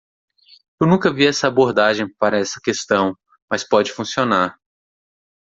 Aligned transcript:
Eu 0.81 0.87
nunca 0.87 1.13
vi 1.13 1.27
essa 1.27 1.47
abordagem 1.47 2.11
para 2.15 2.39
essa 2.39 2.59
questão?, 2.59 3.15
mas 3.47 3.63
pode 3.63 3.93
funcionar. 3.93 4.59